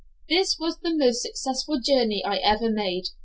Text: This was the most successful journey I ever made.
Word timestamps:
This 0.29 0.57
was 0.57 0.79
the 0.79 0.95
most 0.97 1.21
successful 1.21 1.79
journey 1.79 2.25
I 2.25 2.37
ever 2.37 2.71
made. 2.71 3.09